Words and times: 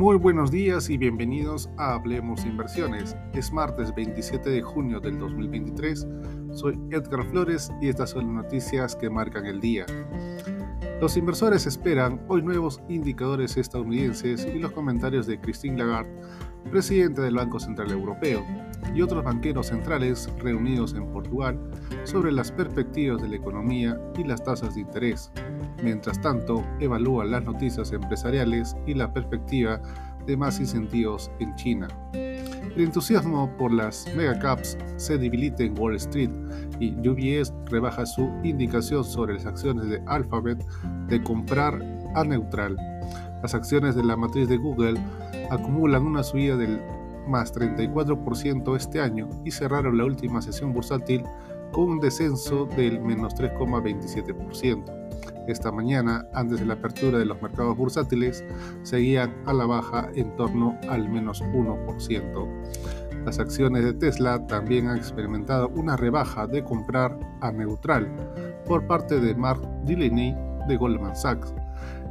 Muy 0.00 0.16
buenos 0.16 0.50
días 0.50 0.88
y 0.88 0.96
bienvenidos 0.96 1.68
a 1.76 1.92
Hablemos 1.92 2.46
Inversiones. 2.46 3.14
Es 3.34 3.52
martes 3.52 3.94
27 3.94 4.48
de 4.48 4.62
junio 4.62 4.98
del 4.98 5.18
2023. 5.18 6.06
Soy 6.52 6.80
Edgar 6.90 7.22
Flores 7.26 7.70
y 7.82 7.88
estas 7.90 8.08
son 8.08 8.34
las 8.34 8.44
noticias 8.44 8.96
que 8.96 9.10
marcan 9.10 9.44
el 9.44 9.60
día. 9.60 9.84
Los 11.02 11.18
inversores 11.18 11.66
esperan 11.66 12.24
hoy 12.28 12.40
nuevos 12.40 12.80
indicadores 12.88 13.58
estadounidenses 13.58 14.46
y 14.46 14.58
los 14.58 14.72
comentarios 14.72 15.26
de 15.26 15.38
Christine 15.38 15.76
Lagarde, 15.76 16.18
presidente 16.70 17.20
del 17.22 17.34
Banco 17.34 17.58
Central 17.58 17.90
Europeo, 17.90 18.44
y 18.94 19.02
otros 19.02 19.24
banqueros 19.24 19.68
centrales 19.68 20.28
reunidos 20.38 20.94
en 20.94 21.06
Portugal 21.12 21.58
sobre 22.04 22.32
las 22.32 22.50
perspectivas 22.50 23.20
de 23.22 23.28
la 23.28 23.36
economía 23.36 23.98
y 24.18 24.24
las 24.24 24.42
tasas 24.42 24.74
de 24.74 24.82
interés. 24.82 25.30
Mientras 25.82 26.20
tanto, 26.20 26.64
evalúan 26.80 27.30
las 27.30 27.44
noticias 27.44 27.92
empresariales 27.92 28.76
y 28.86 28.94
la 28.94 29.12
perspectiva 29.12 29.80
de 30.26 30.36
más 30.36 30.60
incentivos 30.60 31.30
en 31.38 31.54
China. 31.56 31.88
El 32.12 32.82
entusiasmo 32.82 33.50
por 33.56 33.72
las 33.72 34.06
megacaps 34.16 34.78
se 34.96 35.18
debilita 35.18 35.64
en 35.64 35.78
Wall 35.78 35.96
Street 35.96 36.30
y 36.78 36.92
UBS 37.08 37.52
rebaja 37.66 38.06
su 38.06 38.30
indicación 38.44 39.04
sobre 39.04 39.34
las 39.34 39.46
acciones 39.46 39.88
de 39.88 40.02
Alphabet 40.06 40.64
de 41.08 41.22
comprar 41.22 41.80
a 42.14 42.24
neutral. 42.24 42.76
Las 43.42 43.54
acciones 43.54 43.94
de 43.94 44.04
la 44.04 44.16
matriz 44.16 44.48
de 44.48 44.56
Google 44.56 45.00
acumulan 45.50 46.06
una 46.06 46.22
subida 46.22 46.56
del 46.56 46.80
más 47.26 47.54
34% 47.54 48.76
este 48.76 49.00
año 49.00 49.28
y 49.44 49.50
cerraron 49.50 49.98
la 49.98 50.04
última 50.04 50.40
sesión 50.40 50.72
bursátil 50.72 51.22
con 51.72 51.84
un 51.84 52.00
descenso 52.00 52.66
del 52.76 53.00
menos 53.00 53.34
3,27%. 53.34 55.00
Esta 55.46 55.72
mañana, 55.72 56.26
antes 56.32 56.60
de 56.60 56.66
la 56.66 56.74
apertura 56.74 57.18
de 57.18 57.24
los 57.24 57.40
mercados 57.42 57.76
bursátiles, 57.76 58.44
seguían 58.82 59.34
a 59.46 59.52
la 59.52 59.66
baja 59.66 60.08
en 60.14 60.34
torno 60.36 60.78
al 60.88 61.08
menos 61.08 61.42
1%. 61.42 63.24
Las 63.24 63.38
acciones 63.38 63.84
de 63.84 63.92
Tesla 63.92 64.46
también 64.46 64.88
han 64.88 64.96
experimentado 64.96 65.68
una 65.74 65.96
rebaja 65.96 66.46
de 66.46 66.64
comprar 66.64 67.18
a 67.40 67.52
neutral 67.52 68.08
por 68.66 68.86
parte 68.86 69.20
de 69.20 69.34
Mark 69.34 69.60
Delaney 69.84 70.34
de 70.68 70.76
Goldman 70.76 71.16
Sachs, 71.16 71.52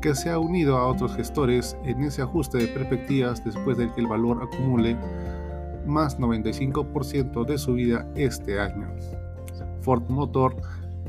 que 0.00 0.14
se 0.14 0.30
ha 0.30 0.38
unido 0.38 0.76
a 0.76 0.86
otros 0.86 1.14
gestores 1.14 1.76
en 1.84 2.02
ese 2.02 2.22
ajuste 2.22 2.58
de 2.58 2.68
perspectivas 2.68 3.44
después 3.44 3.76
de 3.78 3.92
que 3.92 4.00
el 4.00 4.06
valor 4.06 4.42
acumule 4.42 4.96
más 5.86 6.18
95% 6.18 7.44
de 7.46 7.58
su 7.58 7.74
vida 7.74 8.06
este 8.14 8.60
año. 8.60 8.88
Ford 9.80 10.08
Motor 10.08 10.56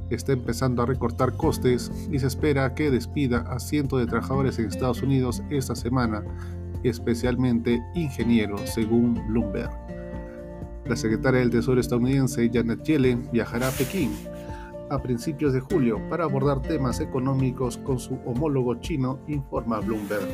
está 0.10 0.32
empezando 0.34 0.82
a 0.82 0.86
recortar 0.86 1.34
costes 1.34 1.92
y 2.12 2.20
se 2.20 2.28
espera 2.28 2.74
que 2.74 2.90
despida 2.90 3.42
a 3.42 3.60
cientos 3.60 4.00
de 4.00 4.08
trabajadores 4.08 4.58
en 4.58 4.66
Estados 4.66 5.04
Unidos 5.04 5.44
esta 5.50 5.76
semana, 5.76 6.24
especialmente 6.84 7.80
ingenieros, 7.96 8.62
según 8.70 9.22
Bloomberg. 9.28 9.70
La 10.86 10.96
secretaria 10.96 11.42
del 11.42 11.52
Tesoro 11.52 11.80
estadounidense 11.80 12.50
Janet 12.52 12.84
Yellen 12.84 13.30
viajará 13.32 13.68
a 13.68 13.72
Pekín 13.72 14.12
a 14.90 15.02
principios 15.02 15.54
de 15.54 15.60
julio 15.60 16.02
para 16.10 16.24
abordar 16.24 16.62
temas 16.62 17.00
económicos 17.00 17.78
con 17.78 18.00
su 18.00 18.16
homólogo 18.26 18.76
chino, 18.76 19.20
informa 19.28 19.80
Bloomberg. 19.80 20.28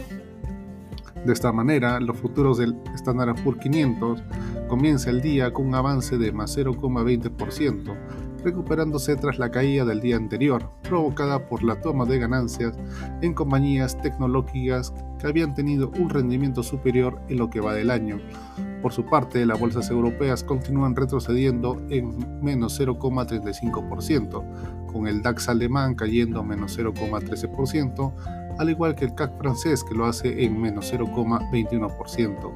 De 1.25 1.33
esta 1.33 1.51
manera, 1.51 1.99
los 1.99 2.17
futuros 2.17 2.59
del 2.59 2.75
Standard 2.93 3.41
Poor's 3.43 3.59
500 3.59 4.23
comienza 4.67 5.09
el 5.09 5.21
día 5.21 5.51
con 5.51 5.67
un 5.67 5.75
avance 5.75 6.19
de 6.19 6.31
más 6.31 6.55
0,20%, 6.55 7.95
recuperándose 8.43 9.15
tras 9.15 9.39
la 9.39 9.49
caída 9.49 9.85
del 9.85 10.01
día 10.01 10.17
anterior, 10.17 10.69
provocada 10.83 11.47
por 11.47 11.63
la 11.63 11.81
toma 11.81 12.05
de 12.05 12.19
ganancias 12.19 12.77
en 13.23 13.33
compañías 13.33 13.99
tecnológicas 14.01 14.93
que 15.19 15.25
habían 15.25 15.55
tenido 15.55 15.89
un 15.97 16.11
rendimiento 16.11 16.61
superior 16.61 17.19
en 17.27 17.37
lo 17.37 17.49
que 17.49 17.59
va 17.59 17.73
del 17.73 17.89
año. 17.89 18.19
Por 18.85 18.93
su 18.93 19.03
parte, 19.03 19.43
las 19.47 19.59
bolsas 19.59 19.89
europeas 19.89 20.43
continúan 20.43 20.95
retrocediendo 20.95 21.81
en 21.89 22.43
menos 22.43 22.79
0,35%, 22.79 24.85
con 24.85 25.07
el 25.07 25.23
DAX 25.23 25.49
alemán 25.49 25.95
cayendo 25.95 26.43
menos 26.43 26.77
0,13%, 26.77 28.13
al 28.59 28.69
igual 28.69 28.93
que 28.93 29.05
el 29.05 29.15
CAC 29.15 29.39
francés 29.39 29.83
que 29.83 29.95
lo 29.95 30.05
hace 30.05 30.45
en 30.45 30.61
menos 30.61 30.93
0,21% 30.93 32.51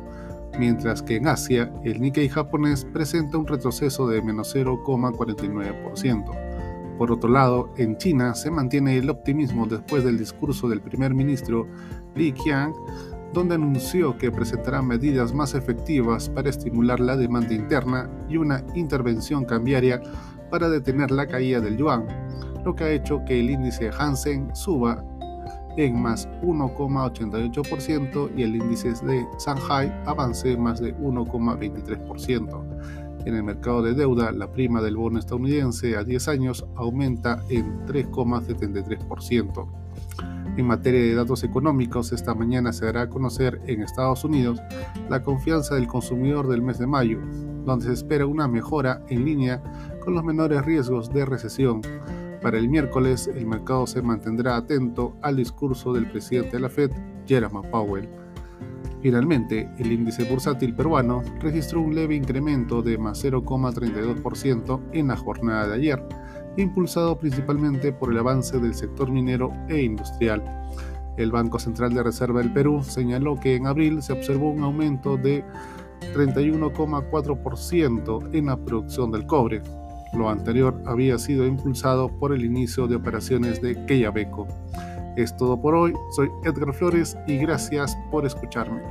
mientras 0.60 1.02
que 1.02 1.16
en 1.16 1.28
Asia 1.28 1.74
el 1.84 2.00
Nikkei 2.00 2.30
japonés 2.30 2.86
presenta 2.86 3.40
un 3.40 3.48
retroceso 3.48 4.08
de 4.08 4.22
menos 4.22 4.56
0,49%. 4.56 6.96
Por 7.00 7.12
otro 7.12 7.32
lado, 7.32 7.74
en 7.78 7.98
China 7.98 8.36
se 8.36 8.52
mantiene 8.52 9.00
el 9.00 9.10
optimismo 9.10 9.66
después 9.66 10.04
del 10.04 10.20
discurso 10.20 10.70
del 10.70 10.82
primer 10.82 11.16
ministro 11.16 11.66
Li 12.14 12.34
Qiang, 12.34 12.76
donde 13.34 13.56
anunció 13.56 14.18
que 14.18 14.32
presentará 14.32 14.82
medidas 14.82 15.34
más 15.34 15.54
efectivas 15.54 16.30
para 16.30 16.50
estimular 16.50 17.00
la 17.00 17.16
demanda 17.16 17.54
interna 17.54 18.10
y 18.28 18.38
una 18.38 18.64
intervención 18.76 19.46
cambiaria 19.46 20.02
para 20.50 20.70
detener 20.70 21.12
la 21.12 21.28
caída 21.28 21.60
del 21.60 21.78
yuan, 21.78 22.08
lo 22.66 22.76
que 22.76 22.84
ha 22.84 22.92
hecho 22.92 23.24
que 23.26 23.40
el 23.40 23.52
índice 23.52 23.92
Hansen 23.98 24.54
suba 24.56 25.04
en 25.78 26.02
más 26.02 26.28
1,88% 26.42 28.32
y 28.36 28.44
el 28.44 28.56
índice 28.56 28.94
de 29.06 29.26
Shanghai 29.40 29.94
avance 30.06 30.58
más 30.58 30.82
de 30.82 30.96
1,23%. 30.98 32.66
En 33.26 33.36
el 33.36 33.44
mercado 33.44 33.82
de 33.82 33.94
deuda, 33.94 34.32
la 34.32 34.52
prima 34.52 34.82
del 34.82 34.98
bono 34.98 35.20
estadounidense 35.20 35.98
a 35.98 36.04
10 36.04 36.28
años 36.30 36.66
aumenta 36.76 37.44
en 37.50 37.86
3,73%. 37.86 39.68
En 40.60 40.68
materia 40.68 41.00
de 41.00 41.16
datos 41.16 41.46
económicos, 41.46 42.12
esta 42.12 42.36
mañana 42.36 42.74
se 42.74 42.84
dará 42.84 43.04
a 43.04 43.10
conocer 43.10 43.62
en 43.66 43.82
Estados 43.82 44.26
Unidos 44.26 44.62
la 45.08 45.24
confianza 45.24 45.76
del 45.76 45.88
consumidor 45.88 46.50
del 46.50 46.62
mes 46.62 46.78
de 46.78 46.86
mayo, 46.86 47.18
donde 47.64 47.86
se 47.86 47.94
espera 47.94 48.26
una 48.26 48.46
mejora 48.50 49.02
en 49.08 49.24
línea 49.24 49.64
con 50.04 50.16
los 50.16 50.24
menores 50.26 50.66
riesgos 50.66 51.14
de 51.14 51.24
recesión 51.24 51.80
para 52.42 52.58
el 52.58 52.68
miércoles, 52.68 53.30
el 53.34 53.46
mercado 53.46 53.88
se 53.88 54.02
mantendrá 54.02 54.58
atento 54.58 55.16
al 55.22 55.38
discurso 55.38 55.94
del 55.94 56.12
presidente 56.12 56.58
de 56.58 56.60
la 56.60 56.70
Fed, 56.70 56.92
Jerome 57.26 57.66
Powell. 57.70 58.10
Finalmente, 59.02 59.70
el 59.78 59.94
índice 59.94 60.26
bursátil 60.26 60.76
peruano 60.76 61.24
registró 61.40 61.80
un 61.80 61.96
leve 61.96 62.16
incremento 62.16 62.82
de 62.82 62.98
más 62.98 63.24
0,32% 63.24 64.82
en 64.92 65.08
la 65.08 65.16
jornada 65.16 65.70
de 65.70 65.76
ayer, 65.76 66.04
impulsado 66.58 67.18
principalmente 67.18 67.94
por 67.94 68.12
el 68.12 68.18
avance 68.18 68.60
del 68.60 68.74
sector 68.74 69.10
minero 69.12 69.54
e 69.68 69.82
industrial. 69.82 70.44
El 71.18 71.32
Banco 71.32 71.60
Central 71.60 71.94
de 71.94 72.04
Reserva 72.04 72.42
del 72.42 72.54
Perú 72.54 72.84
señaló 72.84 73.40
que 73.40 73.56
en 73.56 73.68
abril 73.68 74.02
se 74.02 74.14
observó 74.14 74.52
un 74.52 74.64
aumento 74.64 75.18
de 75.18 75.44
31,4% 76.14 78.30
en 78.34 78.46
la 78.46 78.56
producción 78.58 79.12
del 79.12 79.26
cobre, 79.26 79.62
lo 80.14 80.30
anterior 80.30 80.82
había 80.86 81.18
sido 81.20 81.46
impulsado 81.46 82.10
por 82.10 82.34
el 82.34 82.44
inicio 82.44 82.88
de 82.88 82.96
operaciones 82.96 83.62
de 83.62 83.86
Quellaveco. 83.86 84.48
Es 85.16 85.36
todo 85.38 85.62
por 85.62 85.76
hoy, 85.76 85.94
soy 86.16 86.30
Edgar 86.44 86.74
Flores 86.74 87.16
y 87.28 87.38
gracias 87.38 87.96
por 88.10 88.26
escucharme. 88.26 88.82